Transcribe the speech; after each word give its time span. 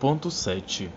Ponto 0.00 0.30
7. 0.30 0.90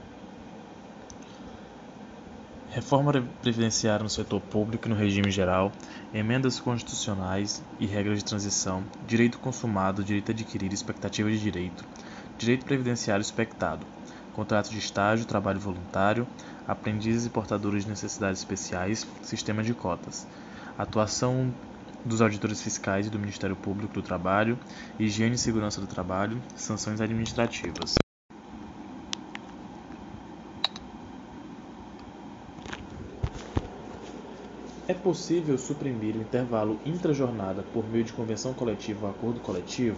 Reforma 2.69 3.11
previdenciária 3.41 4.01
no 4.01 4.09
setor 4.09 4.39
público 4.39 4.87
e 4.87 4.89
no 4.89 4.95
regime 4.95 5.29
geral, 5.29 5.73
emendas 6.13 6.57
constitucionais 6.57 7.61
e 7.81 7.85
regras 7.85 8.19
de 8.19 8.23
transição, 8.23 8.81
direito 9.05 9.39
consumado, 9.39 10.05
direito 10.05 10.31
adquirido, 10.31 10.73
expectativa 10.73 11.29
de 11.29 11.37
direito, 11.37 11.83
direito 12.37 12.63
previdenciário 12.63 13.21
expectado, 13.21 13.85
contrato 14.31 14.69
de 14.69 14.79
estágio, 14.79 15.25
trabalho 15.25 15.59
voluntário, 15.59 16.25
aprendizes 16.65 17.25
e 17.25 17.29
portadores 17.29 17.83
de 17.83 17.89
necessidades 17.89 18.39
especiais, 18.39 19.05
sistema 19.21 19.61
de 19.61 19.73
cotas, 19.73 20.25
atuação 20.77 21.53
dos 22.05 22.21
auditores 22.21 22.61
fiscais 22.61 23.07
e 23.07 23.09
do 23.09 23.19
Ministério 23.19 23.57
Público 23.57 23.95
do 23.95 24.01
Trabalho, 24.01 24.57
higiene 24.97 25.35
e 25.35 25.37
segurança 25.37 25.81
do 25.81 25.87
trabalho, 25.87 26.41
sanções 26.55 27.01
administrativas. 27.01 28.02
É 34.93 34.95
possível 34.95 35.57
suprimir 35.57 36.15
o 36.15 36.21
intervalo 36.21 36.79
intra-jornada 36.85 37.63
por 37.63 37.89
meio 37.89 38.03
de 38.03 38.13
convenção 38.13 38.53
coletiva 38.53 39.07
ou 39.07 39.11
acordo 39.11 39.39
coletivo? 39.39 39.97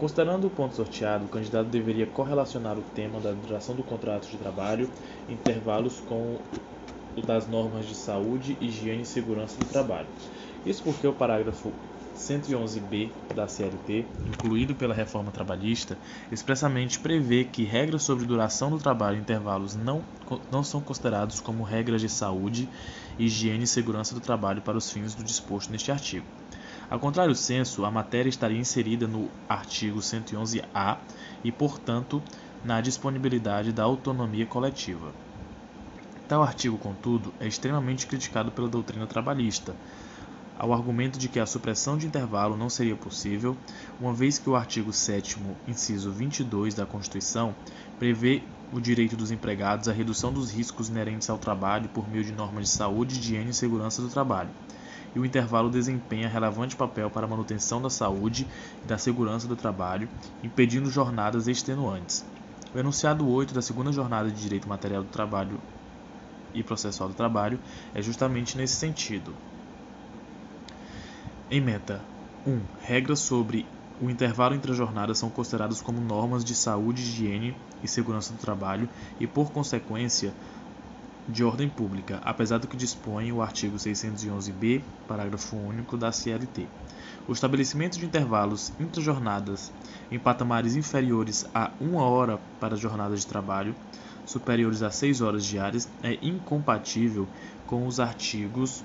Considerando 0.00 0.48
o 0.48 0.50
ponto 0.50 0.74
sorteado, 0.74 1.26
o 1.26 1.28
candidato 1.28 1.70
deveria 1.70 2.08
correlacionar 2.08 2.76
o 2.76 2.82
tema 2.82 3.20
da 3.20 3.30
duração 3.30 3.76
do 3.76 3.84
contrato 3.84 4.28
de 4.28 4.36
trabalho 4.36 4.90
intervalos 5.28 6.00
com 6.00 6.40
o 7.16 7.22
das 7.22 7.46
normas 7.46 7.86
de 7.86 7.94
saúde, 7.94 8.58
higiene 8.60 9.02
e 9.02 9.06
segurança 9.06 9.60
do 9.60 9.68
trabalho. 9.68 10.08
Isso 10.66 10.82
porque 10.82 11.06
o 11.06 11.12
parágrafo 11.12 11.72
111b 12.16 13.12
da 13.34 13.46
CLT, 13.46 14.06
incluído 14.26 14.74
pela 14.74 14.94
reforma 14.94 15.30
trabalhista, 15.30 15.96
expressamente 16.30 16.98
prevê 16.98 17.44
que 17.44 17.64
regras 17.64 18.02
sobre 18.02 18.26
duração 18.26 18.70
do 18.70 18.78
trabalho 18.78 19.16
em 19.16 19.20
intervalos 19.20 19.74
não, 19.74 20.04
não 20.50 20.62
são 20.62 20.80
considerados 20.80 21.40
como 21.40 21.62
regras 21.62 22.00
de 22.00 22.08
saúde, 22.08 22.68
higiene 23.18 23.64
e 23.64 23.66
segurança 23.66 24.14
do 24.14 24.20
trabalho 24.20 24.62
para 24.62 24.78
os 24.78 24.90
fins 24.90 25.14
do 25.14 25.24
disposto 25.24 25.70
neste 25.70 25.90
artigo. 25.90 26.26
Ao 26.90 26.98
contrário 26.98 27.34
senso, 27.34 27.84
a 27.84 27.90
matéria 27.90 28.28
estaria 28.28 28.58
inserida 28.58 29.06
no 29.06 29.30
artigo 29.48 30.00
111-A 30.00 30.98
e, 31.44 31.52
portanto, 31.52 32.22
na 32.64 32.80
disponibilidade 32.80 33.72
da 33.72 33.84
autonomia 33.84 34.44
coletiva. 34.44 35.14
Tal 36.26 36.42
artigo, 36.42 36.78
contudo, 36.78 37.32
é 37.40 37.46
extremamente 37.46 38.06
criticado 38.06 38.50
pela 38.50 38.68
doutrina 38.68 39.06
trabalhista, 39.06 39.76
ao 40.60 40.74
argumento 40.74 41.18
de 41.18 41.26
que 41.26 41.40
a 41.40 41.46
supressão 41.46 41.96
de 41.96 42.06
intervalo 42.06 42.54
não 42.54 42.68
seria 42.68 42.94
possível, 42.94 43.56
uma 43.98 44.12
vez 44.12 44.38
que 44.38 44.50
o 44.50 44.54
artigo 44.54 44.92
7 44.92 45.38
inciso 45.66 46.12
22 46.12 46.74
da 46.74 46.84
Constituição 46.84 47.54
prevê 47.98 48.42
o 48.70 48.78
direito 48.78 49.16
dos 49.16 49.30
empregados 49.30 49.88
à 49.88 49.92
redução 49.92 50.30
dos 50.30 50.52
riscos 50.52 50.90
inerentes 50.90 51.30
ao 51.30 51.38
trabalho 51.38 51.88
por 51.88 52.06
meio 52.10 52.22
de 52.22 52.32
normas 52.32 52.64
de 52.64 52.70
saúde, 52.72 53.18
higiene 53.18 53.48
e 53.48 53.54
segurança 53.54 54.02
do 54.02 54.08
trabalho. 54.08 54.50
E 55.16 55.18
o 55.18 55.24
intervalo 55.24 55.70
desempenha 55.70 56.28
relevante 56.28 56.76
papel 56.76 57.08
para 57.08 57.24
a 57.24 57.30
manutenção 57.30 57.80
da 57.80 57.88
saúde 57.88 58.46
e 58.84 58.86
da 58.86 58.98
segurança 58.98 59.48
do 59.48 59.56
trabalho, 59.56 60.10
impedindo 60.44 60.90
jornadas 60.90 61.48
extenuantes. 61.48 62.22
O 62.74 62.78
enunciado 62.78 63.26
8 63.26 63.54
da 63.54 63.62
segunda 63.62 63.90
jornada 63.92 64.30
de 64.30 64.38
Direito 64.38 64.68
Material 64.68 65.02
do 65.02 65.08
Trabalho 65.08 65.58
e 66.52 66.62
Processual 66.62 67.08
do 67.08 67.14
Trabalho 67.14 67.58
é 67.94 68.02
justamente 68.02 68.58
nesse 68.58 68.74
sentido. 68.74 69.34
Ementa 71.52 72.00
1. 72.46 72.60
Regras 72.84 73.18
sobre 73.18 73.66
o 74.00 74.08
intervalo 74.08 74.54
entre 74.54 74.70
as 74.70 74.76
jornadas 74.76 75.18
são 75.18 75.28
consideradas 75.28 75.82
como 75.82 76.00
normas 76.00 76.44
de 76.44 76.54
saúde, 76.54 77.02
higiene 77.02 77.56
e 77.82 77.88
segurança 77.88 78.32
do 78.32 78.38
trabalho 78.38 78.88
e, 79.18 79.26
por 79.26 79.50
consequência, 79.50 80.32
de 81.28 81.42
ordem 81.42 81.68
pública, 81.68 82.20
apesar 82.22 82.58
do 82.58 82.68
que 82.68 82.76
dispõe 82.76 83.32
o 83.32 83.42
artigo 83.42 83.76
611-B, 83.78 84.80
parágrafo 85.08 85.56
único 85.56 85.96
da 85.96 86.12
CLT. 86.12 86.68
O 87.26 87.32
estabelecimento 87.32 87.98
de 87.98 88.06
intervalos 88.06 88.72
intra-jornadas 88.78 89.72
em 90.08 90.20
patamares 90.20 90.76
inferiores 90.76 91.44
a 91.52 91.72
uma 91.80 92.04
hora 92.04 92.38
para 92.60 92.74
as 92.74 92.80
jornadas 92.80 93.22
de 93.22 93.26
trabalho, 93.26 93.74
superiores 94.24 94.82
a 94.82 94.90
seis 94.92 95.20
horas 95.20 95.44
diárias, 95.44 95.88
é 96.00 96.16
incompatível 96.22 97.26
com 97.66 97.88
os 97.88 97.98
artigos 97.98 98.84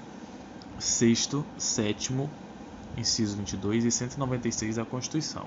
6, 0.79 1.29
7 1.59 2.11
inciso 2.97 3.37
22 3.37 3.85
e 3.85 3.91
196 3.91 4.75
da 4.75 4.85
Constituição. 4.85 5.45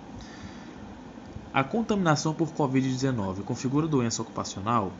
A 1.52 1.64
contaminação 1.64 2.34
por 2.34 2.48
Covid-19 2.48 3.42
configura 3.42 3.86
doença 3.86 4.22
ocupacional? 4.22 4.92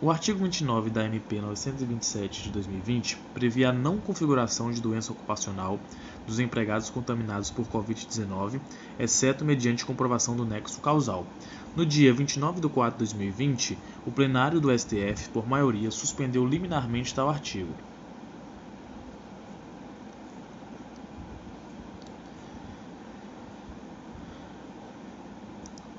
O 0.00 0.12
artigo 0.12 0.38
29 0.38 0.90
da 0.90 1.04
MP 1.04 1.40
927 1.40 2.44
de 2.44 2.50
2020 2.50 3.16
previa 3.34 3.70
a 3.70 3.72
não 3.72 3.98
configuração 3.98 4.70
de 4.70 4.80
doença 4.80 5.10
ocupacional 5.10 5.80
dos 6.24 6.38
empregados 6.38 6.88
contaminados 6.88 7.50
por 7.50 7.66
Covid-19, 7.66 8.60
exceto 8.96 9.44
mediante 9.44 9.84
comprovação 9.84 10.36
do 10.36 10.44
nexo 10.44 10.80
causal. 10.80 11.26
No 11.74 11.84
dia 11.84 12.12
29 12.12 12.60
de 12.60 12.68
4 12.68 12.92
de 12.92 12.98
2020, 13.12 13.76
o 14.06 14.12
plenário 14.12 14.60
do 14.60 14.70
STF, 14.78 15.30
por 15.30 15.48
maioria, 15.48 15.90
suspendeu 15.90 16.46
liminarmente 16.46 17.12
tal 17.12 17.28
artigo. 17.28 17.74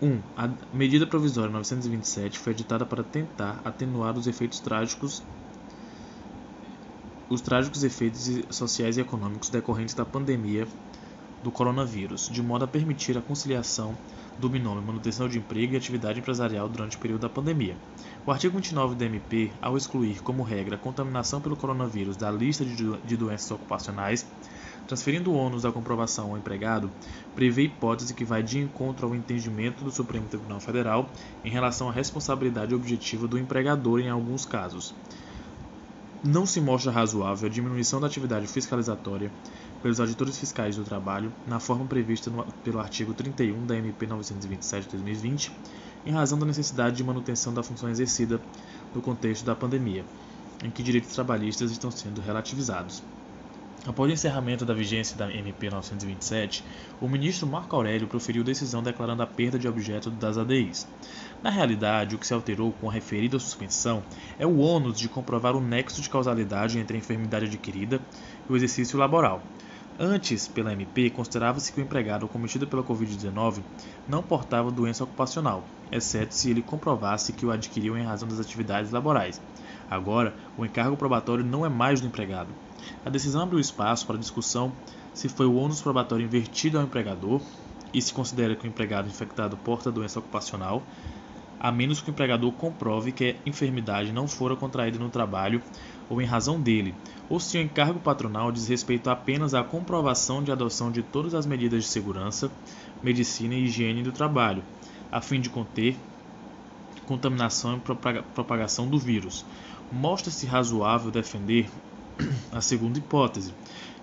1. 0.02 0.20
A 0.38 0.50
medida 0.74 1.06
provisória 1.06 1.52
927 1.52 2.40
foi 2.40 2.54
editada 2.54 2.86
para 2.86 3.04
tentar 3.04 3.60
atenuar 3.66 4.18
os 4.18 4.28
efeitos 4.28 4.60
trágicos 4.60 5.22
os 7.30 7.42
trágicos 7.42 7.84
efeitos 7.84 8.28
sociais 8.50 8.98
e 8.98 9.02
econômicos 9.02 9.50
decorrentes 9.50 9.94
da 9.94 10.04
pandemia 10.04 10.68
do 11.44 11.52
coronavírus, 11.52 12.28
de 12.28 12.42
modo 12.42 12.66
a 12.66 12.68
permitir 12.68 13.18
a 13.18 13.22
conciliação 13.22 13.96
do 14.40 14.50
binômio 14.50 14.82
manutenção 14.82 15.30
de 15.30 15.38
emprego 15.38 15.74
e 15.74 15.78
atividade 15.78 16.20
empresarial 16.20 16.68
durante 16.68 16.98
o 16.98 17.00
período 17.00 17.22
da 17.22 17.30
pandemia. 17.30 17.76
O 18.26 18.32
artigo 18.32 18.56
29 18.58 18.96
da 18.96 19.06
MP, 19.06 19.52
ao 19.62 19.78
excluir 19.78 20.22
como 20.24 20.44
regra 20.44 20.76
a 20.76 20.80
contaminação 20.80 21.40
pelo 21.40 21.56
coronavírus 21.56 22.18
da 22.18 22.32
lista 22.32 22.66
de 22.66 23.16
doenças 23.16 23.52
ocupacionais, 23.52 24.26
transferindo 24.90 25.32
o 25.32 25.36
ônus 25.36 25.62
da 25.62 25.72
comprovação 25.72 26.32
ao 26.32 26.38
empregado, 26.40 26.90
prevê 27.36 27.62
hipótese 27.62 28.12
que 28.12 28.26
vai 28.26 28.42
de 28.42 28.58
encontro 28.58 29.06
ao 29.06 29.14
entendimento 29.14 29.84
do 29.84 29.92
Supremo 29.92 30.28
Tribunal 30.28 30.60
Federal 30.60 31.12
em 31.46 31.52
relação 31.52 31.90
à 31.90 31.92
responsabilidade 31.92 32.74
objetiva 32.74 33.28
do 33.28 33.38
empregador 33.38 34.00
em 34.00 34.10
alguns 34.10 34.48
casos. 34.48 34.96
Não 36.24 36.44
se 36.44 36.60
mostra 36.60 36.92
razoável 36.92 37.48
a 37.48 37.52
diminuição 37.52 38.02
da 38.02 38.08
atividade 38.08 38.48
fiscalizatória 38.48 39.32
pelos 39.80 40.00
auditores 40.00 40.40
fiscais 40.40 40.76
do 40.76 40.84
trabalho 40.84 41.32
na 41.46 41.60
forma 41.60 41.86
prevista 41.86 42.32
no, 42.32 42.44
pelo 42.64 42.80
artigo 42.80 43.14
31 43.14 43.68
da 43.68 43.78
MP 43.78 44.08
927 44.08 44.86
de 44.86 44.92
2020, 44.94 45.52
em 46.04 46.14
razão 46.14 46.40
da 46.40 46.48
necessidade 46.48 46.98
de 46.98 47.04
manutenção 47.04 47.54
da 47.54 47.62
função 47.62 47.90
exercida 47.90 48.42
no 48.96 49.04
contexto 49.04 49.46
da 49.46 49.56
pandemia, 49.56 50.04
em 50.64 50.72
que 50.72 50.82
direitos 50.82 51.14
trabalhistas 51.14 51.70
estão 51.70 51.92
sendo 51.92 52.22
relativizados. 52.22 53.04
Após 53.88 54.12
o 54.12 54.14
encerramento 54.14 54.66
da 54.66 54.74
vigência 54.74 55.18
da 55.18 55.32
MP 55.34 55.70
927, 55.70 56.66
o 57.00 57.08
ministro 57.08 57.48
Marco 57.48 57.76
Aurélio 57.78 58.10
proferiu 58.10 58.44
decisão 58.44 58.84
declarando 58.84 59.24
a 59.24 59.28
perda 59.28 59.58
de 59.58 59.70
objeto 59.70 60.12
das 60.12 60.38
ADIs. 60.38 60.86
Na 61.42 61.50
realidade, 61.50 62.14
o 62.14 62.20
que 62.20 62.28
se 62.28 62.34
alterou 62.34 62.74
com 62.74 62.90
a 62.90 62.94
referida 62.94 63.40
suspensão 63.40 64.04
é 64.38 64.46
o 64.46 64.58
ônus 64.58 65.00
de 65.00 65.08
comprovar 65.08 65.56
o 65.56 65.62
nexo 65.62 66.02
de 66.02 66.10
causalidade 66.10 66.78
entre 66.78 66.98
a 66.98 67.00
enfermidade 67.00 67.46
adquirida 67.46 68.02
e 68.48 68.52
o 68.52 68.56
exercício 68.58 69.00
laboral. 69.00 69.42
Antes, 69.98 70.48
pela 70.48 70.74
MP, 70.74 71.10
considerava-se 71.10 71.72
que 71.72 71.80
o 71.80 71.84
empregado 71.84 72.28
cometido 72.28 72.68
pela 72.68 72.84
Covid-19 72.84 73.64
não 74.06 74.22
portava 74.22 74.72
doença 74.72 75.06
ocupacional, 75.06 75.66
exceto 75.90 76.36
se 76.36 76.50
ele 76.50 76.62
comprovasse 76.62 77.32
que 77.32 77.46
o 77.46 77.52
adquiriu 77.52 77.98
em 77.98 78.04
razão 78.04 78.28
das 78.28 78.40
atividades 78.42 78.92
laborais. 78.92 79.42
Agora, 79.90 80.36
o 80.58 80.66
encargo 80.66 80.98
probatório 80.98 81.46
não 81.46 81.66
é 81.66 81.70
mais 81.70 82.02
do 82.02 82.08
empregado. 82.08 82.54
A 83.06 83.10
decisão 83.10 83.42
abriu 83.42 83.60
espaço 83.60 84.06
para 84.06 84.18
discussão 84.18 84.72
se 85.14 85.28
foi 85.30 85.46
o 85.46 85.56
ônus 85.56 85.82
probatório 85.82 86.26
invertido 86.26 86.78
ao 86.78 86.84
empregador 86.84 87.42
e 87.94 88.02
se 88.02 88.14
considera 88.14 88.56
que 88.56 88.66
o 88.66 88.68
empregado 88.68 89.08
infectado 89.08 89.58
porta 89.58 89.92
doença 89.92 90.20
ocupacional, 90.20 90.84
a 91.60 91.72
menos 91.72 92.00
que 92.00 92.10
o 92.10 92.12
empregador 92.12 92.52
comprove 92.54 93.12
que 93.12 93.32
a 93.32 93.50
enfermidade 93.50 94.14
não 94.14 94.28
fora 94.28 94.56
contraída 94.56 94.98
no 94.98 95.10
trabalho 95.10 95.62
ou 96.10 96.22
em 96.22 96.26
razão 96.26 96.60
dele, 96.60 96.96
ou 97.30 97.40
se 97.40 97.58
o 97.58 97.62
encargo 97.62 98.00
patronal 98.00 98.52
diz 98.52 98.68
respeito 98.68 99.10
apenas 99.10 99.54
à 99.54 99.64
comprovação 99.64 100.42
de 100.42 100.52
adoção 100.52 100.92
de 100.92 101.04
todas 101.04 101.34
as 101.34 101.46
medidas 101.46 101.84
de 101.84 101.90
segurança, 101.90 102.50
medicina 103.04 103.54
e 103.54 103.66
higiene 103.66 104.02
do 104.02 104.12
trabalho, 104.12 104.64
a 105.12 105.22
fim 105.22 105.40
de 105.40 105.50
conter 105.50 105.96
contaminação 107.06 107.78
e 107.78 107.80
propagação 108.36 108.88
do 108.88 108.98
vírus. 108.98 109.44
Mostra-se 109.92 110.46
razoável 110.46 111.10
defender 111.10 111.68
a 112.52 112.62
segunda 112.62 113.00
hipótese, 113.00 113.54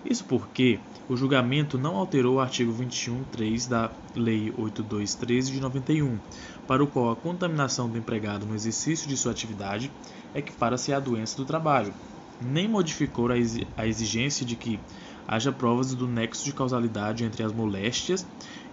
Isso 0.04 0.24
porque 0.24 0.78
o 1.08 1.16
julgamento 1.16 1.76
não 1.76 1.96
alterou 1.96 2.36
o 2.36 2.40
artigo 2.40 2.72
21.3 2.72 3.68
da 3.68 3.90
Lei 4.14 4.52
8213 4.56 5.52
de 5.52 5.60
91, 5.60 6.18
para 6.66 6.82
o 6.82 6.86
qual 6.86 7.10
a 7.10 7.16
contaminação 7.16 7.88
do 7.88 7.98
empregado 7.98 8.46
no 8.46 8.54
exercício 8.54 9.08
de 9.08 9.16
sua 9.16 9.32
atividade 9.32 9.90
equipara-se 10.34 10.92
à 10.92 11.00
doença 11.00 11.36
do 11.36 11.44
trabalho, 11.44 11.92
nem 12.40 12.68
modificou 12.68 13.28
a 13.30 13.86
exigência 13.86 14.46
de 14.46 14.56
que 14.56 14.78
haja 15.26 15.50
provas 15.50 15.94
do 15.94 16.06
nexo 16.06 16.44
de 16.44 16.52
causalidade 16.52 17.24
entre 17.24 17.42
as 17.42 17.52
moléstias 17.52 18.26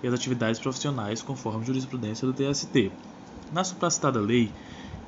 e 0.04 0.08
as 0.08 0.14
atividades 0.14 0.60
profissionais, 0.60 1.22
conforme 1.22 1.66
jurisprudência 1.66 2.28
do 2.28 2.34
TST. 2.34 2.92
Na 3.52 3.64
supracitada 3.64 4.20
lei, 4.20 4.52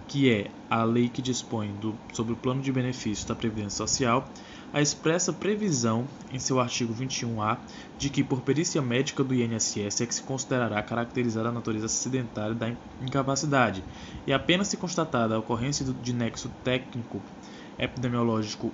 que 0.07 0.29
é 0.29 0.51
a 0.69 0.83
lei 0.83 1.09
que 1.09 1.21
dispõe 1.21 1.71
do, 1.73 1.97
sobre 2.13 2.33
o 2.33 2.37
plano 2.37 2.61
de 2.61 2.71
benefícios 2.71 3.25
da 3.25 3.35
Previdência 3.35 3.77
Social, 3.77 4.31
a 4.73 4.81
expressa 4.81 5.31
previsão 5.31 6.05
em 6.31 6.39
seu 6.39 6.59
artigo 6.59 6.93
21A 6.93 7.57
de 7.97 8.09
que 8.09 8.23
por 8.23 8.41
perícia 8.41 8.81
médica 8.81 9.23
do 9.23 9.33
INSS 9.33 10.01
é 10.01 10.05
que 10.05 10.15
se 10.15 10.21
considerará 10.21 10.81
caracterizada 10.83 11.49
a 11.49 11.51
natureza 11.51 11.85
acidentária 11.85 12.53
da 12.53 12.73
incapacidade 13.01 13.83
e 14.27 14.33
apenas 14.33 14.67
se 14.67 14.77
constatada 14.77 15.35
a 15.35 15.39
ocorrência 15.39 15.85
de 15.85 16.13
nexo 16.13 16.49
técnico 16.63 17.21
epidemiológico 17.79 18.73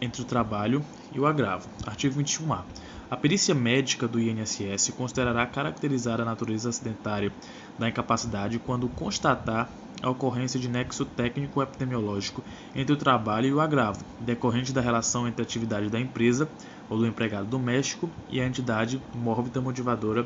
entre 0.00 0.22
o 0.22 0.24
trabalho 0.24 0.84
e 1.12 1.20
o 1.20 1.26
agravo. 1.26 1.68
Artigo 1.86 2.20
21A. 2.20 2.64
A 3.08 3.16
perícia 3.16 3.54
médica 3.54 4.08
do 4.08 4.20
INSS 4.20 4.90
considerará 4.96 5.46
caracterizar 5.46 6.20
a 6.20 6.24
natureza 6.24 6.70
acidentária 6.70 7.32
da 7.78 7.88
incapacidade 7.88 8.58
quando 8.58 8.88
constatar 8.88 9.70
a 10.06 10.10
ocorrência 10.10 10.60
de 10.60 10.68
nexo 10.68 11.04
técnico 11.04 11.60
epidemiológico 11.60 12.44
entre 12.76 12.92
o 12.92 12.96
trabalho 12.96 13.46
e 13.46 13.52
o 13.52 13.60
agravo, 13.60 14.04
decorrente 14.20 14.72
da 14.72 14.80
relação 14.80 15.26
entre 15.26 15.42
a 15.42 15.44
atividade 15.44 15.90
da 15.90 15.98
empresa 15.98 16.48
ou 16.88 16.96
do 16.96 17.06
empregado 17.06 17.48
doméstico 17.48 18.08
e 18.30 18.40
a 18.40 18.46
entidade 18.46 19.02
mórbida 19.12 19.60
motivadora 19.60 20.24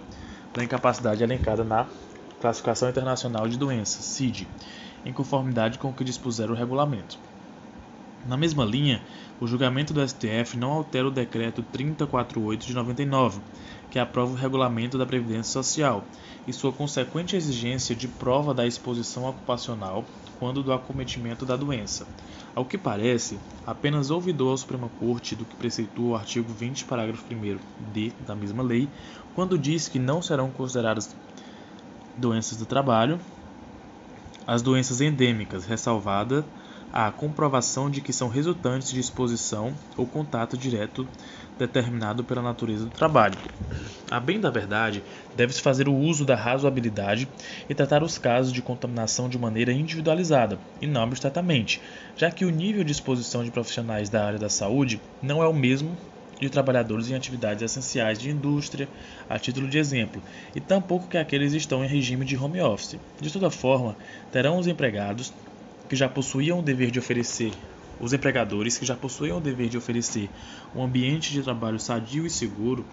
da 0.52 0.62
incapacidade 0.62 1.22
elencada 1.22 1.64
na 1.64 1.86
Classificação 2.42 2.90
Internacional 2.90 3.48
de 3.48 3.56
Doenças, 3.56 4.04
CID, 4.04 4.46
em 5.04 5.14
conformidade 5.14 5.78
com 5.78 5.88
o 5.88 5.94
que 5.94 6.04
dispuser 6.04 6.50
o 6.50 6.54
regulamento. 6.54 7.18
Na 8.26 8.36
mesma 8.36 8.66
linha, 8.66 9.02
o 9.40 9.46
julgamento 9.46 9.94
do 9.94 10.06
STF 10.06 10.58
não 10.58 10.72
altera 10.72 11.08
o 11.08 11.10
decreto 11.10 11.62
3048 11.62 12.66
de 12.66 12.74
99, 12.74 13.40
que 13.90 13.98
aprova 13.98 14.32
o 14.32 14.36
regulamento 14.36 14.96
da 14.96 15.04
Previdência 15.04 15.52
Social, 15.52 16.04
e 16.46 16.52
sua 16.52 16.72
consequente 16.72 17.36
exigência 17.36 17.94
de 17.94 18.08
prova 18.08 18.54
da 18.54 18.66
exposição 18.66 19.24
ocupacional 19.24 20.04
quando 20.38 20.62
do 20.62 20.72
acometimento 20.72 21.44
da 21.44 21.56
doença. 21.56 22.06
Ao 22.54 22.64
que 22.64 22.78
parece, 22.78 23.38
apenas 23.66 24.10
ouvidou 24.10 24.52
a 24.52 24.56
Suprema 24.56 24.88
Corte 24.98 25.36
do 25.36 25.44
que 25.44 25.56
preceitua 25.56 26.10
o 26.10 26.16
artigo 26.16 26.52
20, 26.52 26.84
parágrafo 26.86 27.24
1 27.30 27.58
d 27.92 28.12
da 28.26 28.34
mesma 28.34 28.62
lei, 28.62 28.88
quando 29.34 29.58
diz 29.58 29.88
que 29.88 29.98
não 29.98 30.22
serão 30.22 30.50
consideradas 30.50 31.14
doenças 32.16 32.58
do 32.58 32.66
trabalho 32.66 33.20
as 34.46 34.62
doenças 34.62 35.00
endêmicas, 35.00 35.64
ressalvada 35.64 36.44
a 36.92 37.10
comprovação 37.10 37.88
de 37.88 38.00
que 38.00 38.12
são 38.12 38.28
resultantes 38.28 38.90
de 38.90 39.00
exposição 39.00 39.72
ou 39.96 40.06
contato 40.06 40.56
direto 40.56 41.08
determinado 41.58 42.24
pela 42.24 42.42
natureza 42.42 42.84
do 42.84 42.90
trabalho. 42.90 43.38
A 44.10 44.18
bem 44.18 44.40
da 44.40 44.50
verdade, 44.50 45.02
deve-se 45.36 45.60
fazer 45.60 45.88
o 45.88 45.94
uso 45.94 46.24
da 46.24 46.34
razoabilidade 46.34 47.28
e 47.68 47.74
tratar 47.74 48.02
os 48.02 48.18
casos 48.18 48.52
de 48.52 48.60
contaminação 48.60 49.28
de 49.28 49.38
maneira 49.38 49.72
individualizada 49.72 50.58
e 50.82 50.86
não 50.86 51.02
abstratamente, 51.02 51.80
já 52.16 52.30
que 52.30 52.44
o 52.44 52.50
nível 52.50 52.82
de 52.82 52.90
exposição 52.90 53.44
de 53.44 53.52
profissionais 53.52 54.08
da 54.08 54.24
área 54.24 54.38
da 54.38 54.48
saúde 54.48 55.00
não 55.22 55.42
é 55.42 55.46
o 55.46 55.54
mesmo 55.54 55.96
de 56.40 56.48
trabalhadores 56.48 57.10
em 57.10 57.14
atividades 57.14 57.62
essenciais 57.62 58.18
de 58.18 58.30
indústria, 58.30 58.88
a 59.28 59.38
título 59.38 59.68
de 59.68 59.78
exemplo, 59.78 60.22
e 60.56 60.60
tampouco 60.60 61.06
que 61.06 61.18
aqueles 61.18 61.52
estão 61.52 61.84
em 61.84 61.88
regime 61.88 62.24
de 62.24 62.36
home 62.36 62.60
office. 62.60 62.98
De 63.20 63.30
toda 63.30 63.50
forma, 63.50 63.94
terão 64.32 64.58
os 64.58 64.66
empregados 64.66 65.32
que 65.90 65.96
já 65.96 66.08
possuíam 66.08 66.60
o 66.60 66.62
dever 66.62 66.88
de 66.92 67.00
oferecer 67.00 67.52
os 67.98 68.12
empregadores 68.12 68.78
que 68.78 68.86
já 68.86 68.94
possuíam 68.94 69.38
o 69.38 69.40
dever 69.40 69.68
de 69.68 69.76
oferecer 69.76 70.30
um 70.72 70.84
ambiente 70.84 71.32
de 71.32 71.42
trabalho 71.42 71.80
sadio 71.80 72.24
e 72.24 72.30
seguro, 72.30 72.86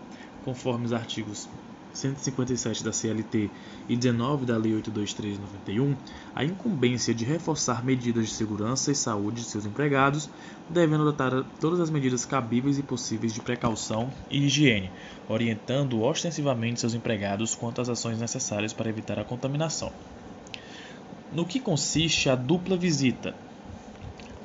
conforme 0.44 0.88
os 0.88 0.92
artigos 0.92 1.48
157 1.94 2.84
da 2.84 2.92
CLT 2.92 3.52
e 3.88 3.96
19 3.96 4.48
da 4.48 4.58
Lei 4.58 4.74
823/91, 4.74 5.96
a 6.34 6.44
incumbência 6.44 7.14
de 7.14 7.24
reforçar 7.24 7.86
medidas 7.86 8.30
de 8.30 8.34
segurança 8.34 8.92
e 8.92 8.96
saúde 8.96 9.44
de 9.44 9.48
seus 9.48 9.68
empregados, 9.68 10.28
devendo 10.68 11.04
adotar 11.04 11.32
todas 11.60 11.80
as 11.80 11.92
medidas 11.92 12.26
cabíveis 12.26 12.80
e 12.80 12.84
possíveis 12.84 13.32
de 13.32 13.42
precaução 13.42 14.12
e 14.28 14.46
higiene, 14.46 14.92
orientando 15.28 16.02
ostensivamente 16.02 16.80
seus 16.80 16.96
empregados 16.96 17.54
quanto 17.54 17.80
às 17.80 17.90
ações 17.90 18.20
necessárias 18.20 18.74
para 18.74 18.90
evitar 18.90 19.20
a 19.20 19.24
contaminação. 19.24 19.94
No 21.29 21.45
que 21.45 21.59
consiste 21.59 22.29
a 22.29 22.35
dupla 22.35 22.77
visita? 22.77 23.35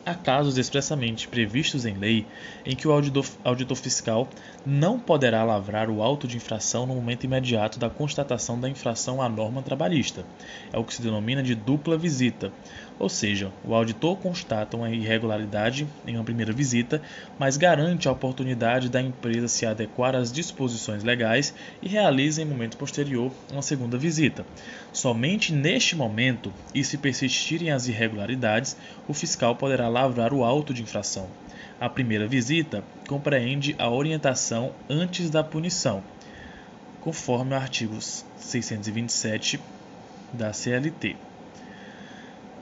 Há 0.05 0.17
casos 0.17 0.58
expressamente 0.58 1.29
previstos 1.29 1.87
em 1.87 1.94
lei 1.94 2.26
em 2.67 2.75
que 2.75 2.88
o 2.88 2.90
auditor, 2.90 3.25
auditor, 3.44 3.76
fiscal 3.76 4.29
não 4.67 4.99
poderá 4.99 5.44
lavrar 5.44 5.88
o 5.88 6.02
auto 6.02 6.26
de 6.26 6.37
infração 6.37 6.84
no 6.84 6.96
momento 6.96 7.23
imediato 7.23 7.79
da 7.79 7.88
constatação 7.88 8.58
da 8.58 8.69
infração 8.69 9.23
à 9.23 9.29
norma 9.29 9.62
trabalhista. 9.62 10.26
É 10.73 10.79
o 10.79 10.84
que 10.84 10.93
se 10.93 11.02
denomina 11.02 11.40
de 11.40 11.55
dupla 11.55 11.96
visita, 11.96 12.52
ou 12.99 13.09
seja, 13.09 13.50
o 13.65 13.75
auditor 13.75 14.17
constata 14.17 14.77
uma 14.77 14.91
irregularidade 14.91 15.87
em 16.06 16.17
uma 16.17 16.25
primeira 16.25 16.53
visita, 16.53 17.03
mas 17.39 17.56
garante 17.56 18.09
a 18.09 18.12
oportunidade 18.12 18.89
da 18.89 19.00
empresa 19.00 19.49
se 19.49 19.67
adequar 19.67 20.15
às 20.15 20.33
disposições 20.33 21.03
legais 21.03 21.55
e 21.83 21.89
realiza 21.89 22.43
em 22.43 22.44
momento 22.44 22.77
posterior 22.77 23.33
uma 23.50 23.62
segunda 23.62 23.99
visita. 23.99 24.44
Somente 24.93 25.53
neste 25.53 25.97
momento, 25.97 26.53
e 26.75 26.85
se 26.85 26.99
persistirem 26.99 27.71
as 27.71 27.89
irregularidades, 27.89 28.77
o 29.09 29.15
fiscal 29.15 29.56
poderá 29.56 29.89
lavrar 29.89 30.33
o 30.33 30.44
auto 30.44 30.73
de 30.73 30.83
infração. 30.83 31.27
A 31.81 31.89
primeira 31.89 32.29
visita 32.29 32.85
compreende 33.09 33.75
a 33.79 33.91
orientação 33.91 34.71
antes 34.89 35.29
da 35.31 35.43
punição, 35.43 36.03
conforme 37.00 37.53
o 37.55 37.56
artigo 37.56 37.99
627 38.39 39.59
da 40.33 40.53
CLT. 40.53 41.17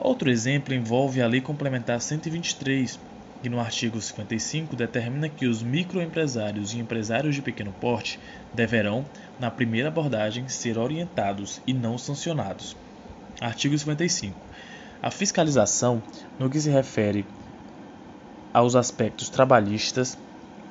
Outro 0.03 0.31
exemplo 0.31 0.73
envolve 0.73 1.21
a 1.21 1.27
Lei 1.27 1.41
Complementar 1.41 2.01
123, 2.01 2.99
que 3.43 3.47
no 3.47 3.59
artigo 3.59 4.01
55 4.01 4.75
determina 4.75 5.29
que 5.29 5.45
os 5.45 5.61
microempresários 5.61 6.73
e 6.73 6.79
empresários 6.79 7.35
de 7.35 7.41
pequeno 7.43 7.71
porte 7.79 8.19
deverão, 8.51 9.05
na 9.39 9.51
primeira 9.51 9.89
abordagem, 9.89 10.47
ser 10.47 10.79
orientados 10.79 11.61
e 11.67 11.73
não 11.73 11.99
sancionados. 11.99 12.75
Artigo 13.39 13.77
55. 13.77 14.35
A 15.03 15.11
fiscalização, 15.11 16.01
no 16.39 16.49
que 16.49 16.59
se 16.59 16.71
refere 16.71 17.23
aos 18.51 18.75
aspectos 18.75 19.29
trabalhistas, 19.29 20.17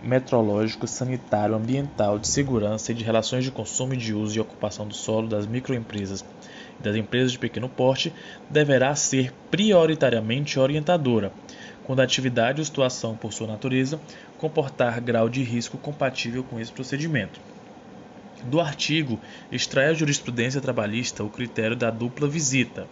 metrológico, 0.03 0.89
sanitário, 0.89 1.55
ambiental, 1.55 2.19
de 2.19 2.27
segurança 2.27 2.91
e 2.91 2.97
de 2.97 3.05
relações 3.05 3.45
de 3.45 3.53
consumo 3.53 3.97
de 3.97 4.13
uso 4.13 4.37
e 4.37 4.41
ocupação 4.41 4.89
do 4.89 4.95
solo 4.95 5.29
das 5.29 5.47
microempresas 5.47 6.25
das 6.81 6.97
empresas 6.97 7.33
de 7.33 7.39
pequeno 7.39 7.69
porte 7.69 8.15
deverá 8.49 8.95
ser 8.97 9.33
prioritariamente 9.51 10.59
orientadora, 10.59 11.33
quando 11.83 12.01
a 12.01 12.05
atividade 12.05 12.61
ou 12.61 12.65
situação, 12.65 13.17
por 13.17 13.33
sua 13.33 13.47
natureza, 13.47 14.01
comportar 14.37 15.01
grau 15.01 15.29
de 15.29 15.43
risco 15.43 15.77
compatível 15.77 16.43
com 16.43 16.59
esse 16.59 16.73
procedimento. 16.73 17.41
Do 18.43 18.59
artigo, 18.59 19.21
extrai 19.53 19.89
a 19.89 19.95
jurisprudência 19.95 20.61
trabalhista 20.61 21.23
o 21.23 21.29
critério 21.29 21.77
da 21.77 21.91
dupla 21.91 22.27
visita. 22.27 22.89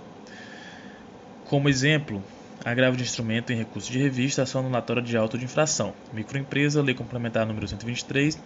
Como 1.43 1.69
exemplo, 1.69 2.23
agravo 2.65 2.97
de 2.97 3.03
instrumento 3.03 3.53
em 3.53 3.57
recurso 3.57 3.91
de 3.91 3.99
revista, 3.99 4.43
ação 4.43 4.61
anulatória 4.61 5.03
de 5.03 5.17
auto 5.17 5.39
de 5.39 5.45
infração, 5.45 5.95
microempresa, 6.13 6.83
lei 6.83 6.95
complementar 6.95 7.47
número 7.47 7.67
123, 7.67 8.39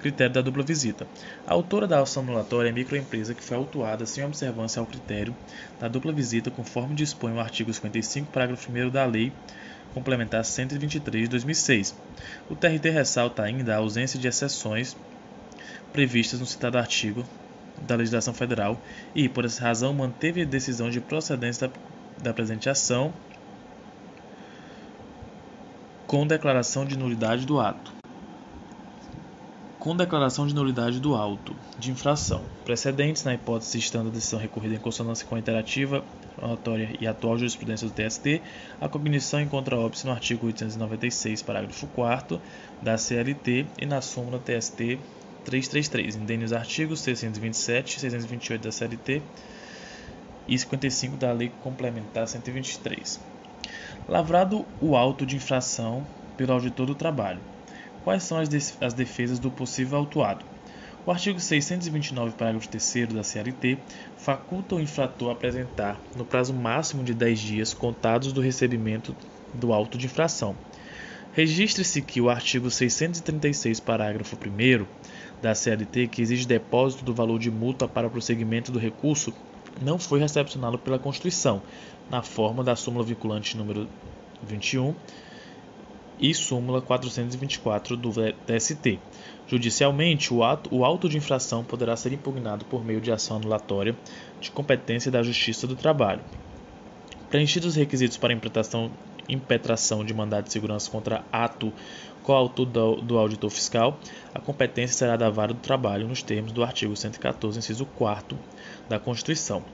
critério 0.00 0.32
da 0.32 0.40
dupla 0.40 0.62
visita. 0.62 1.06
A 1.46 1.52
autora 1.52 1.86
da 1.86 2.00
ação 2.00 2.22
anulatória 2.22 2.70
é 2.70 2.72
microempresa 2.72 3.34
que 3.34 3.42
foi 3.42 3.56
autuada 3.56 4.06
sem 4.06 4.24
observância 4.24 4.80
ao 4.80 4.86
critério 4.86 5.36
da 5.78 5.88
dupla 5.88 6.12
visita, 6.12 6.50
conforme 6.50 6.94
dispõe 6.94 7.32
o 7.32 7.40
artigo 7.40 7.72
55, 7.72 8.32
parágrafo 8.32 8.70
1 8.70 8.90
da 8.90 9.04
lei 9.04 9.32
complementar 9.94 10.44
123 10.44 11.24
de 11.24 11.30
2006. 11.30 11.94
O 12.48 12.54
TRT 12.54 12.90
ressalta 12.90 13.42
ainda 13.42 13.74
a 13.74 13.78
ausência 13.78 14.18
de 14.18 14.28
exceções 14.28 14.96
previstas 15.92 16.40
no 16.40 16.46
citado 16.46 16.78
artigo 16.78 17.24
da 17.86 17.94
legislação 17.94 18.34
federal 18.34 18.80
e, 19.14 19.28
por 19.28 19.44
essa 19.44 19.62
razão, 19.62 19.92
manteve 19.94 20.42
a 20.42 20.44
decisão 20.44 20.90
de 20.90 21.00
procedência 21.00 21.68
da, 21.68 21.74
da 22.22 22.34
presente 22.34 22.68
ação 22.68 23.12
com 26.08 26.26
declaração 26.26 26.86
de 26.86 26.96
nulidade 26.96 27.44
do 27.44 27.60
ato. 27.60 27.94
com 29.78 29.94
declaração 29.94 30.46
de 30.46 30.54
nulidade 30.54 31.00
do 31.00 31.14
auto 31.14 31.54
de 31.76 31.90
infração, 31.90 32.50
precedentes 32.64 33.24
na 33.24 33.34
hipótese 33.34 33.78
estando 33.78 34.08
a 34.08 34.10
decisão 34.10 34.38
recorrida 34.40 34.74
em 34.74 34.80
consonância 34.80 35.26
com 35.26 35.34
a 35.34 35.38
interativa, 35.38 36.04
notória 36.36 36.96
e 36.98 37.06
atual 37.06 37.36
jurisprudência 37.36 37.86
do 37.86 37.92
TST, 37.92 38.42
a 38.80 38.88
cognição 38.88 39.38
encontra 39.40 39.78
óbice 39.78 40.06
no 40.06 40.12
artigo 40.12 40.46
896, 40.46 41.42
parágrafo 41.42 41.86
4 41.88 42.42
da 42.80 42.96
CLT 42.96 43.74
e 43.78 43.84
na 43.86 44.00
súmula 44.00 44.40
TST 44.40 45.04
333, 45.44 46.16
indene 46.16 46.44
os 46.44 46.52
artigos 46.54 47.00
627 47.02 47.96
e 47.98 48.00
628 48.00 48.62
da 48.62 48.72
CLT 48.72 49.30
e 50.48 50.58
55 50.58 51.16
da 51.18 51.32
Lei 51.32 51.50
Complementar 51.50 52.26
123. 52.26 53.37
Lavrado 54.08 54.64
o 54.80 54.96
auto 54.96 55.26
de 55.26 55.36
infração 55.36 56.04
pelo 56.36 56.52
auditor 56.52 56.86
do 56.86 56.94
trabalho 56.94 57.40
Quais 58.08 58.22
são 58.22 58.38
as 58.38 58.94
defesas 58.94 59.38
do 59.38 59.50
possível 59.50 59.98
autuado? 59.98 60.42
O 61.04 61.10
artigo 61.10 61.38
629, 61.38 62.34
parágrafo 62.36 62.66
3 62.66 63.08
da 63.08 63.22
CLT, 63.22 63.76
faculta 64.16 64.76
o 64.76 64.80
infrator 64.80 65.30
apresentar, 65.30 66.00
no 66.16 66.24
prazo 66.24 66.54
máximo 66.54 67.04
de 67.04 67.12
10 67.12 67.38
dias 67.38 67.74
contados 67.74 68.32
do 68.32 68.40
recebimento 68.40 69.14
do 69.52 69.74
auto 69.74 69.98
de 69.98 70.06
infração. 70.06 70.56
Registre-se 71.34 72.00
que 72.00 72.18
o 72.18 72.30
artigo 72.30 72.70
636, 72.70 73.78
parágrafo 73.78 74.36
1 74.36 74.86
da 75.42 75.54
CLT, 75.54 76.08
que 76.08 76.22
exige 76.22 76.46
depósito 76.46 77.04
do 77.04 77.12
valor 77.12 77.38
de 77.38 77.50
multa 77.50 77.86
para 77.86 78.06
o 78.06 78.10
prosseguimento 78.10 78.72
do 78.72 78.78
recurso, 78.78 79.34
não 79.82 79.98
foi 79.98 80.20
recepcionado 80.20 80.78
pela 80.78 80.98
Constituição, 80.98 81.62
na 82.10 82.22
forma 82.22 82.64
da 82.64 82.74
súmula 82.74 83.04
vinculante 83.04 83.56
número 83.56 83.88
21 84.42 84.94
e 86.20 86.34
súmula 86.34 86.80
424 86.80 87.96
do 87.96 88.10
TST. 88.46 88.98
Judicialmente, 89.46 90.34
o, 90.34 90.42
ato, 90.42 90.74
o 90.74 90.84
auto 90.84 91.08
de 91.08 91.16
infração 91.16 91.64
poderá 91.64 91.96
ser 91.96 92.12
impugnado 92.12 92.64
por 92.64 92.84
meio 92.84 93.00
de 93.00 93.12
ação 93.12 93.36
anulatória 93.36 93.96
de 94.40 94.50
competência 94.50 95.10
da 95.10 95.22
Justiça 95.22 95.66
do 95.66 95.76
Trabalho. 95.76 96.20
Preenchidos 97.30 97.70
os 97.70 97.76
requisitos 97.76 98.16
para 98.16 98.32
impetração, 98.32 98.90
impetração 99.28 100.04
de 100.04 100.12
mandado 100.12 100.44
de 100.44 100.52
segurança 100.52 100.90
contra 100.90 101.24
ato 101.30 101.72
coautor 102.28 102.66
do, 102.66 102.96
do 102.96 103.16
auditor 103.16 103.48
fiscal, 103.48 103.98
a 104.34 104.38
competência 104.38 104.98
será 104.98 105.16
da 105.16 105.30
vara 105.30 105.54
do 105.54 105.60
trabalho 105.60 106.06
nos 106.06 106.22
termos 106.22 106.52
do 106.52 106.62
artigo 106.62 106.94
114, 106.94 107.58
inciso 107.58 107.86
4 107.86 108.38
da 108.86 108.98
Constituição. 108.98 109.64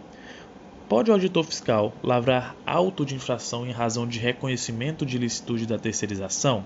Pode 0.88 1.10
o 1.10 1.14
auditor 1.14 1.42
fiscal 1.42 1.92
lavrar 2.00 2.54
auto 2.64 3.04
de 3.04 3.16
infração 3.16 3.66
em 3.66 3.72
razão 3.72 4.06
de 4.06 4.20
reconhecimento 4.20 5.04
de 5.04 5.16
ilicitude 5.16 5.66
da 5.66 5.80
terceirização? 5.80 6.62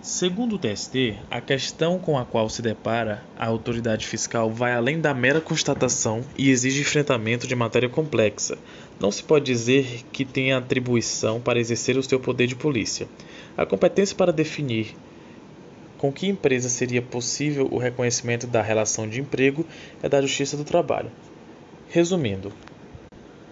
Segundo 0.00 0.56
o 0.56 0.58
TST, 0.58 1.18
a 1.30 1.38
questão 1.38 1.98
com 1.98 2.16
a 2.16 2.24
qual 2.24 2.48
se 2.48 2.62
depara 2.62 3.22
a 3.38 3.46
autoridade 3.46 4.06
fiscal 4.06 4.50
vai 4.50 4.72
além 4.72 5.02
da 5.02 5.12
mera 5.12 5.38
constatação 5.38 6.24
e 6.34 6.48
exige 6.48 6.80
enfrentamento 6.80 7.46
de 7.46 7.54
matéria 7.54 7.90
complexa. 7.90 8.56
Não 9.00 9.12
se 9.12 9.22
pode 9.22 9.44
dizer 9.44 10.04
que 10.12 10.24
tenha 10.24 10.58
atribuição 10.58 11.40
para 11.40 11.60
exercer 11.60 11.96
o 11.96 12.02
seu 12.02 12.18
poder 12.18 12.48
de 12.48 12.56
polícia. 12.56 13.06
A 13.56 13.64
competência 13.64 14.16
para 14.16 14.32
definir 14.32 14.94
com 15.98 16.12
que 16.12 16.28
empresa 16.28 16.68
seria 16.68 17.02
possível 17.02 17.68
o 17.70 17.76
reconhecimento 17.76 18.46
da 18.46 18.62
relação 18.62 19.08
de 19.08 19.20
emprego 19.20 19.66
é 20.02 20.08
da 20.08 20.22
Justiça 20.22 20.56
do 20.56 20.64
Trabalho. 20.64 21.10
Resumindo, 21.88 22.52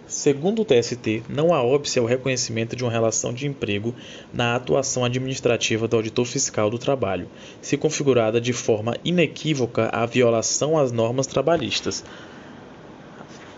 segundo 0.07 0.61
o 0.61 0.65
TST, 0.65 1.23
não 1.27 1.53
há 1.53 1.61
óbice 1.61 1.99
ao 1.99 2.05
reconhecimento 2.05 2.75
de 2.75 2.83
uma 2.83 2.91
relação 2.91 3.33
de 3.33 3.45
emprego 3.47 3.93
na 4.33 4.55
atuação 4.55 5.03
administrativa 5.03 5.87
do 5.87 5.97
auditor 5.97 6.25
fiscal 6.25 6.69
do 6.69 6.77
trabalho, 6.77 7.27
se 7.61 7.75
configurada 7.75 8.39
de 8.39 8.53
forma 8.53 8.95
inequívoca 9.03 9.89
a 9.91 10.05
violação 10.05 10.77
às 10.77 10.91
normas 10.91 11.27
trabalhistas. 11.27 12.03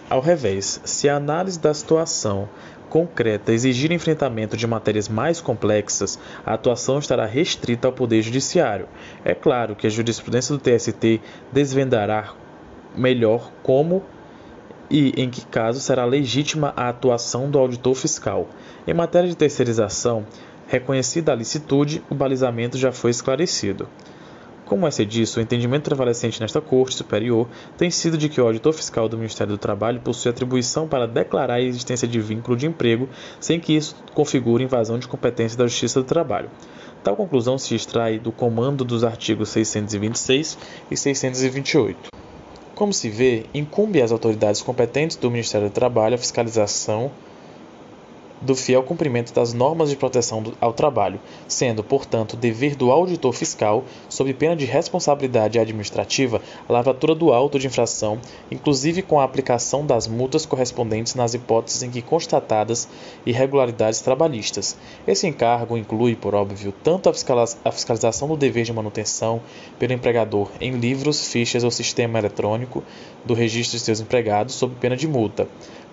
Ao 0.09 0.19
revés, 0.19 0.81
se 0.83 1.07
a 1.07 1.17
análise 1.17 1.59
da 1.59 1.71
situação 1.71 2.49
concreta 2.89 3.53
exigir 3.53 3.91
enfrentamento 3.91 4.57
de 4.57 4.65
matérias 4.65 5.07
mais 5.07 5.39
complexas, 5.39 6.17
a 6.43 6.55
atuação 6.55 6.97
estará 6.97 7.27
restrita 7.27 7.87
ao 7.87 7.93
Poder 7.93 8.23
Judiciário. 8.23 8.87
É 9.23 9.35
claro 9.35 9.75
que 9.75 9.85
a 9.85 9.89
jurisprudência 9.89 10.57
do 10.57 10.59
TST 10.59 11.21
desvendará 11.51 12.33
melhor 12.95 13.51
como 13.61 14.03
e 14.89 15.13
em 15.15 15.29
que 15.29 15.45
caso 15.45 15.79
será 15.79 16.05
legítima 16.05 16.73
a 16.75 16.89
atuação 16.89 17.47
do 17.47 17.59
auditor 17.59 17.93
fiscal. 17.93 18.47
Em 18.87 18.93
matéria 18.95 19.29
de 19.29 19.37
terceirização, 19.37 20.25
reconhecida 20.67 21.31
a 21.31 21.35
licitude, 21.35 22.01
o 22.09 22.15
balizamento 22.15 22.79
já 22.79 22.91
foi 22.91 23.11
esclarecido. 23.11 23.87
Como 24.69 24.85
é 24.85 24.91
ser 24.91 25.07
disso, 25.07 25.39
o 25.39 25.41
entendimento 25.41 25.85
prevalecente 25.85 26.39
nesta 26.39 26.61
Corte 26.61 26.95
Superior 26.95 27.49
tem 27.75 27.89
sido 27.89 28.15
de 28.15 28.29
que 28.29 28.39
o 28.39 28.45
auditor 28.45 28.71
fiscal 28.71 29.09
do 29.09 29.17
Ministério 29.17 29.53
do 29.53 29.57
Trabalho 29.57 29.99
possui 29.99 30.29
atribuição 30.29 30.87
para 30.87 31.07
declarar 31.07 31.55
a 31.55 31.61
existência 31.61 32.07
de 32.07 32.19
vínculo 32.19 32.55
de 32.55 32.67
emprego 32.67 33.09
sem 33.39 33.59
que 33.59 33.75
isso 33.75 33.95
configure 34.13 34.63
invasão 34.63 34.99
de 34.99 35.07
competência 35.07 35.57
da 35.57 35.65
Justiça 35.65 36.01
do 36.01 36.05
Trabalho. 36.05 36.51
Tal 37.03 37.15
conclusão 37.15 37.57
se 37.57 37.73
extrai 37.73 38.19
do 38.19 38.31
comando 38.31 38.85
dos 38.85 39.03
artigos 39.03 39.49
626 39.49 40.55
e 40.91 40.95
628. 40.95 42.11
Como 42.75 42.93
se 42.93 43.09
vê, 43.09 43.47
incumbe 43.51 44.03
às 44.03 44.11
autoridades 44.11 44.61
competentes 44.61 45.17
do 45.17 45.31
Ministério 45.31 45.67
do 45.67 45.73
Trabalho 45.73 46.13
a 46.13 46.19
fiscalização 46.19 47.09
do 48.41 48.55
fiel 48.55 48.83
cumprimento 48.83 49.33
das 49.33 49.53
normas 49.53 49.89
de 49.89 49.95
proteção 49.95 50.43
ao 50.59 50.73
trabalho, 50.73 51.19
sendo, 51.47 51.83
portanto, 51.83 52.37
dever 52.37 52.75
do 52.75 52.91
auditor 52.91 53.33
fiscal, 53.33 53.83
sob 54.07 54.33
pena 54.33 54.55
de 54.55 54.65
responsabilidade 54.65 55.59
administrativa, 55.59 56.41
a 56.67 56.73
lavratura 56.73 57.13
do 57.13 57.33
auto 57.33 57.59
de 57.59 57.67
infração, 57.67 58.19
inclusive 58.49 59.01
com 59.01 59.19
a 59.19 59.23
aplicação 59.23 59.85
das 59.85 60.07
multas 60.07 60.45
correspondentes 60.45 61.15
nas 61.15 61.33
hipóteses 61.33 61.83
em 61.83 61.89
que 61.89 62.01
constatadas 62.01 62.87
irregularidades 63.25 64.01
trabalhistas. 64.01 64.77
Esse 65.07 65.27
encargo 65.27 65.77
inclui, 65.77 66.15
por 66.15 66.33
óbvio, 66.33 66.73
tanto 66.83 67.09
a 67.09 67.71
fiscalização 67.71 68.27
do 68.27 68.37
dever 68.37 68.63
de 68.63 68.73
manutenção 68.73 69.41
pelo 69.77 69.93
empregador 69.93 70.49
em 70.61 70.71
livros, 70.71 71.27
fichas 71.27 71.63
ou 71.63 71.71
sistema 71.71 72.19
eletrônico 72.19 72.83
do 73.25 73.33
registro 73.33 73.77
de 73.77 73.83
seus 73.83 73.99
empregados, 73.99 74.55
sob 74.55 74.75
pena 74.75 74.95
de 74.95 75.07
multa, 75.07 75.47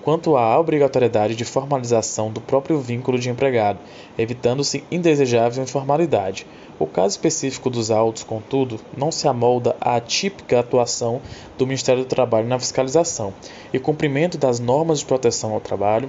quanto 0.07 0.37
à 0.37 0.57
obrigatoriedade 0.57 1.35
de 1.35 1.45
formalização 1.45 2.31
do 2.31 2.41
próprio 2.41 2.79
vínculo 2.79 3.19
de 3.19 3.29
empregado, 3.29 3.81
evitando-se 4.17 4.85
indesejável 4.89 5.65
informalidade. 5.65 6.47
O 6.79 6.87
caso 6.87 7.09
específico 7.09 7.69
dos 7.69 7.91
autos, 7.91 8.23
contudo, 8.23 8.79
não 8.97 9.11
se 9.11 9.27
amolda 9.27 9.75
à 9.81 9.99
típica 9.99 10.61
atuação 10.61 11.21
do 11.59 11.67
Ministério 11.67 12.05
do 12.05 12.09
Trabalho 12.09 12.47
na 12.47 12.57
fiscalização 12.57 13.35
e 13.73 13.81
cumprimento 13.81 14.39
das 14.39 14.61
normas 14.61 15.01
de 15.01 15.07
proteção 15.07 15.53
ao 15.53 15.61
trabalho, 15.61 16.09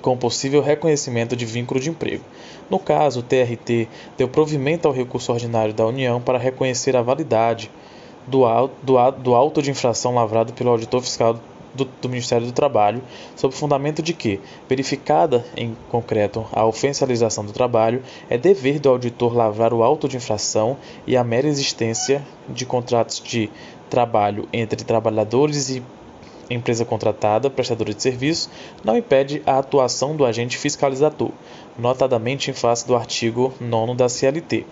com 0.00 0.16
possível 0.16 0.60
reconhecimento 0.60 1.36
de 1.36 1.46
vínculo 1.46 1.78
de 1.78 1.90
emprego. 1.90 2.24
No 2.68 2.80
caso, 2.80 3.20
o 3.20 3.22
TRT 3.22 3.86
deu 4.18 4.26
provimento 4.26 4.88
ao 4.88 4.94
recurso 4.94 5.32
ordinário 5.32 5.72
da 5.72 5.86
União 5.86 6.20
para 6.20 6.38
reconhecer 6.38 6.96
a 6.96 7.02
validade 7.02 7.70
do 8.26 8.44
auto, 8.44 9.62
de 9.62 9.70
infração 9.70 10.16
lavrado 10.16 10.52
pelo 10.52 10.70
auditor 10.70 11.02
fiscal 11.02 11.38
do, 11.74 11.84
do, 11.84 12.08
Ministério 12.08 12.46
do 12.46 12.52
Trabalho, 12.52 13.02
sob 13.36 13.54
o 13.54 13.56
fundamento 13.56 14.02
de 14.02 14.12
que, 14.12 14.40
verificada 14.68 15.44
em 15.56 15.76
concreto 15.90 16.46
a 16.52 16.64
oficialização 16.66 17.44
do 17.44 17.52
trabalho, 17.52 18.02
é 18.28 18.36
dever 18.36 18.78
do 18.78 18.88
auditor 18.88 19.34
lavrar 19.34 19.72
o 19.72 19.82
auto 19.82 20.08
de 20.08 20.16
infração 20.16 20.76
e 21.06 21.16
a 21.16 21.24
mera 21.24 21.46
existência 21.46 22.22
de 22.48 22.66
contratos 22.66 23.20
de 23.20 23.50
trabalho 23.88 24.48
entre 24.52 24.84
trabalhadores 24.84 25.70
e 25.70 25.82
empresa 26.50 26.84
contratada, 26.84 27.48
prestadora 27.48 27.94
de 27.94 28.02
serviço, 28.02 28.50
não 28.84 28.96
impede 28.96 29.42
a 29.46 29.58
atuação 29.58 30.14
do 30.14 30.24
agente 30.24 30.58
fiscalizador, 30.58 31.30
notadamente 31.78 32.50
em 32.50 32.54
face 32.54 32.86
do 32.86 32.94
artigo 32.94 33.52
9 33.60 33.94
da 33.94 34.08
CLT. 34.08 34.66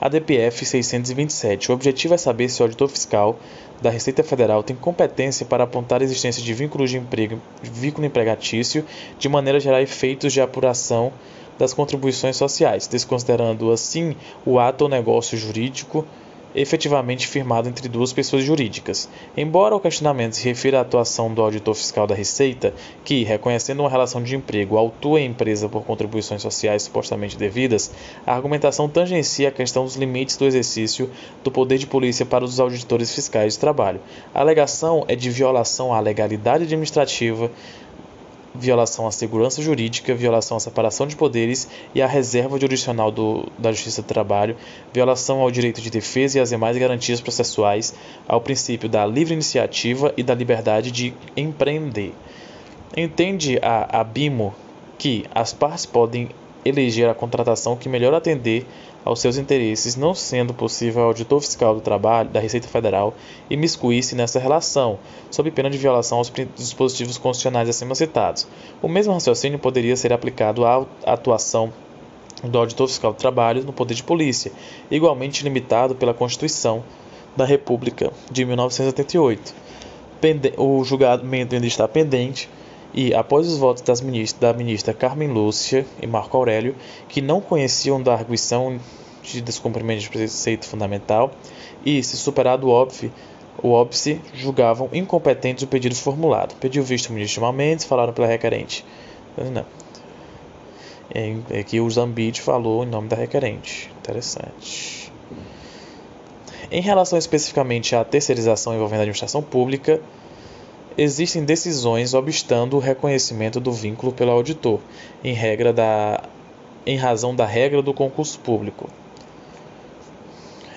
ADPF 0.00 0.64
627. 0.64 1.70
O 1.70 1.74
objetivo 1.74 2.14
é 2.14 2.16
saber 2.16 2.48
se 2.48 2.62
o 2.62 2.64
auditor 2.64 2.88
fiscal 2.88 3.38
da 3.82 3.90
Receita 3.90 4.22
Federal 4.22 4.62
tem 4.62 4.76
competência 4.76 5.44
para 5.44 5.64
apontar 5.64 6.00
a 6.00 6.04
existência 6.04 6.42
de 6.42 6.54
vínculos 6.54 6.90
de 6.90 6.98
emprego, 6.98 7.40
vínculo 7.62 8.06
empregatício, 8.06 8.84
de 9.18 9.28
maneira 9.28 9.58
a 9.58 9.60
gerar 9.60 9.82
efeitos 9.82 10.32
de 10.32 10.40
apuração 10.40 11.12
das 11.58 11.74
contribuições 11.74 12.36
sociais, 12.36 12.86
desconsiderando 12.86 13.72
assim 13.72 14.14
o 14.46 14.58
ato 14.58 14.84
ou 14.84 14.90
negócio 14.90 15.36
jurídico 15.36 16.06
efetivamente 16.60 17.26
firmado 17.26 17.68
entre 17.68 17.88
duas 17.88 18.12
pessoas 18.12 18.42
jurídicas. 18.42 19.08
Embora 19.36 19.76
o 19.76 19.80
questionamento 19.80 20.34
se 20.34 20.44
refira 20.44 20.78
à 20.78 20.80
atuação 20.82 21.32
do 21.32 21.40
auditor 21.40 21.74
fiscal 21.74 22.06
da 22.06 22.14
Receita, 22.14 22.74
que, 23.04 23.22
reconhecendo 23.24 23.80
uma 23.80 23.90
relação 23.90 24.22
de 24.22 24.34
emprego, 24.34 24.76
autua 24.76 25.18
a 25.18 25.22
empresa 25.22 25.68
por 25.68 25.84
contribuições 25.84 26.42
sociais 26.42 26.82
supostamente 26.82 27.36
devidas, 27.36 27.90
a 28.26 28.34
argumentação 28.34 28.88
tangencia 28.88 29.48
a 29.48 29.52
questão 29.52 29.84
dos 29.84 29.96
limites 29.96 30.36
do 30.36 30.46
exercício 30.46 31.10
do 31.44 31.50
poder 31.50 31.78
de 31.78 31.86
polícia 31.86 32.26
para 32.26 32.44
os 32.44 32.58
auditores 32.58 33.14
fiscais 33.14 33.54
de 33.54 33.60
trabalho. 33.60 34.00
A 34.34 34.40
alegação 34.40 35.04
é 35.08 35.14
de 35.14 35.30
violação 35.30 35.92
à 35.92 36.00
legalidade 36.00 36.64
administrativa 36.64 37.50
violação 38.58 39.06
à 39.06 39.10
segurança 39.10 39.62
jurídica, 39.62 40.14
violação 40.14 40.56
à 40.56 40.60
separação 40.60 41.06
de 41.06 41.16
poderes 41.16 41.68
e 41.94 42.02
à 42.02 42.06
reserva 42.06 42.58
jurisdicional 42.58 43.10
do, 43.10 43.46
da 43.56 43.70
Justiça 43.72 44.02
do 44.02 44.08
Trabalho, 44.08 44.56
violação 44.92 45.40
ao 45.40 45.50
direito 45.50 45.80
de 45.80 45.90
defesa 45.90 46.38
e 46.38 46.40
às 46.40 46.50
demais 46.50 46.76
garantias 46.76 47.20
processuais, 47.20 47.94
ao 48.26 48.40
princípio 48.40 48.88
da 48.88 49.06
livre 49.06 49.34
iniciativa 49.34 50.12
e 50.16 50.22
da 50.22 50.34
liberdade 50.34 50.90
de 50.90 51.14
empreender. 51.36 52.12
Entende 52.96 53.58
a 53.62 54.00
ABIMO 54.00 54.54
que 54.98 55.24
as 55.32 55.52
partes 55.52 55.86
podem 55.86 56.28
eleger 56.64 57.08
a 57.08 57.14
contratação 57.14 57.76
que 57.76 57.88
melhor 57.88 58.12
atender 58.14 58.66
aos 59.04 59.20
seus 59.20 59.36
interesses, 59.38 59.96
não 59.96 60.14
sendo 60.14 60.52
possível 60.52 61.02
ao 61.02 61.08
auditor 61.08 61.40
fiscal 61.40 61.74
do 61.74 61.80
trabalho 61.80 62.28
da 62.28 62.40
Receita 62.40 62.68
Federal 62.68 63.14
imiscuir-se 63.48 64.14
nessa 64.14 64.38
relação, 64.38 64.98
sob 65.30 65.50
pena 65.50 65.70
de 65.70 65.78
violação 65.78 66.18
aos 66.18 66.32
dispositivos 66.56 67.16
constitucionais 67.16 67.68
acima 67.68 67.94
citados. 67.94 68.46
O 68.82 68.88
mesmo 68.88 69.14
raciocínio 69.14 69.58
poderia 69.58 69.96
ser 69.96 70.12
aplicado 70.12 70.64
à 70.64 70.84
atuação 71.06 71.72
do 72.42 72.58
auditor 72.58 72.88
fiscal 72.88 73.12
do 73.12 73.18
trabalho 73.18 73.64
no 73.64 73.72
poder 73.72 73.94
de 73.94 74.02
polícia, 74.02 74.52
igualmente 74.90 75.42
limitado 75.42 75.94
pela 75.94 76.14
Constituição 76.14 76.84
da 77.36 77.44
República 77.44 78.12
de 78.30 78.44
1978. 78.44 79.54
O 80.56 80.84
julgamento 80.84 81.54
ainda 81.54 81.66
está 81.66 81.86
pendente 81.86 82.48
e, 82.92 83.14
após 83.14 83.46
os 83.46 83.58
votos 83.58 83.82
das 83.82 84.00
ministras, 84.00 84.40
da 84.40 84.52
ministra 84.52 84.94
Carmen 84.94 85.28
Lúcia 85.28 85.86
e 86.00 86.06
Marco 86.06 86.36
Aurélio, 86.36 86.74
que 87.08 87.20
não 87.20 87.40
conheciam 87.40 88.02
da 88.02 88.12
arguição 88.12 88.78
de 89.22 89.40
descumprimento 89.40 90.00
de 90.00 90.08
preceito 90.08 90.66
fundamental, 90.66 91.30
e, 91.84 92.02
se 92.02 92.16
superado 92.16 92.68
o 92.68 92.70
óbvio, 92.70 93.12
o 93.62 93.70
óbice, 93.70 94.20
julgavam 94.34 94.88
incompetentes 94.92 95.64
o 95.64 95.66
pedido 95.66 95.94
formulado. 95.94 96.54
Pediu 96.56 96.82
visto 96.82 97.10
o 97.10 97.12
ministro 97.12 97.52
Mendes, 97.52 97.84
falaram 97.84 98.12
pela 98.12 98.26
requerente. 98.26 98.84
Não. 99.36 99.66
É, 101.14 101.36
é 101.50 101.62
que 101.62 101.80
o 101.80 101.90
Zambide 101.90 102.40
falou 102.40 102.84
em 102.84 102.86
nome 102.86 103.08
da 103.08 103.16
requerente. 103.16 103.90
Interessante. 103.98 105.12
Em 106.70 106.82
relação 106.82 107.18
especificamente 107.18 107.96
à 107.96 108.04
terceirização 108.04 108.74
envolvendo 108.74 109.00
a 109.00 109.02
administração 109.02 109.42
pública, 109.42 110.00
existem 110.98 111.44
decisões 111.44 112.12
obstando 112.12 112.74
o 112.74 112.80
reconhecimento 112.80 113.60
do 113.60 113.70
vínculo 113.70 114.12
pelo 114.12 114.32
auditor, 114.32 114.80
em, 115.22 115.32
regra 115.32 115.72
da, 115.72 116.24
em 116.84 116.96
razão 116.96 117.34
da 117.34 117.46
regra 117.46 117.80
do 117.80 117.94
concurso 117.94 118.40
público. 118.40 118.90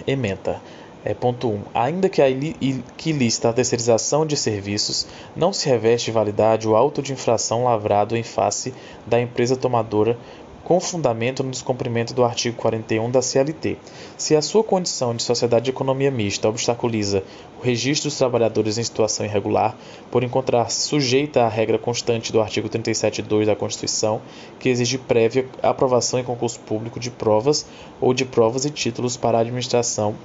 Ementa. 0.06 0.62
É, 1.04 1.16
ponto 1.16 1.48
1. 1.48 1.52
Um, 1.52 1.62
ainda 1.74 2.08
que, 2.08 2.22
a 2.22 2.28
que 2.96 3.12
lista 3.12 3.50
a 3.50 3.54
terceirização 3.54 4.24
de 4.24 4.38
serviços, 4.38 5.08
não 5.36 5.52
se 5.52 5.68
reveste 5.68 6.12
validade 6.12 6.68
o 6.68 6.76
auto 6.76 7.02
de 7.02 7.12
infração 7.12 7.64
lavrado 7.64 8.16
em 8.16 8.22
face 8.22 8.72
da 9.08 9.20
empresa 9.20 9.56
tomadora 9.56 10.16
com 10.64 10.80
fundamento 10.80 11.44
no 11.44 11.52
descumprimento 11.52 12.14
do 12.14 12.24
artigo 12.24 12.58
41 12.58 13.10
da 13.10 13.22
CLT. 13.22 13.78
Se 14.18 14.36
a 14.36 14.42
sua 14.42 14.64
condição 14.64 15.16
de 15.16 15.24
sociedade 15.24 15.66
de 15.66 15.72
economia 15.72 16.12
mista 16.12 16.48
obstaculiza 16.48 17.24
o 17.60 17.64
registro 17.64 18.10
dos 18.10 18.18
trabalhadores 18.18 18.78
em 18.78 18.84
situação 18.84 19.26
irregular, 19.26 19.76
por 20.10 20.24
encontrar-se 20.24 20.82
sujeita 20.82 21.44
à 21.44 21.48
regra 21.48 21.78
constante 21.78 22.32
do 22.32 22.42
artigo 22.42 22.70
37.2 22.70 23.46
da 23.46 23.56
Constituição, 23.56 24.22
que 24.60 24.70
exige 24.70 24.98
prévia 24.98 25.48
aprovação 25.62 26.20
em 26.20 26.24
concurso 26.24 26.60
público 26.60 27.00
de 27.00 27.12
provas 27.12 27.66
ou 28.00 28.14
de 28.14 28.26
provas 28.26 28.66
e 28.66 28.70
títulos 28.70 29.18
para 29.18 29.38
a 29.38 29.42
administração 29.42 30.16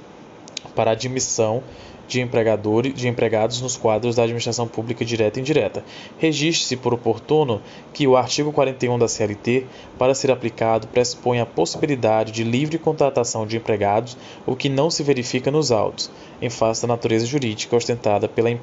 para 0.77 0.91
admissão 0.91 1.63
de 2.07 2.21
empregadores 2.21 2.93
de 2.93 3.07
empregados 3.07 3.59
nos 3.61 3.75
quadros 3.75 4.15
da 4.15 4.23
administração 4.23 4.67
pública 4.67 5.03
direta 5.03 5.39
e 5.39 5.41
indireta. 5.41 5.83
Registre-se 6.19 6.77
por 6.77 6.93
oportuno 6.93 7.61
que 7.91 8.07
o 8.07 8.15
artigo 8.15 8.53
41 8.53 8.97
da 8.97 9.07
CLT, 9.07 9.65
para 9.97 10.13
ser 10.13 10.31
aplicado, 10.31 10.87
pressupõe 10.87 11.39
a 11.39 11.45
possibilidade 11.45 12.31
de 12.31 12.43
livre 12.43 12.77
contratação 12.77 13.45
de 13.45 13.57
empregados, 13.57 14.15
o 14.45 14.55
que 14.55 14.69
não 14.69 14.89
se 14.89 15.03
verifica 15.03 15.51
nos 15.51 15.71
autos, 15.71 16.09
em 16.39 16.49
face 16.49 16.83
da 16.83 16.87
natureza 16.87 17.25
jurídica 17.25 17.75
ostentada 17.75 18.29
pela, 18.29 18.57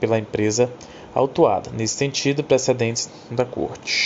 pela 0.00 0.18
empresa 0.18 0.70
autuada. 1.14 1.70
Nesse 1.76 1.96
sentido, 1.96 2.44
precedentes 2.44 3.10
da 3.30 3.44
Corte. 3.44 4.04